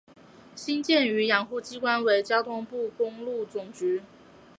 [0.55, 4.01] 新建与养护机关为交通部公路总局。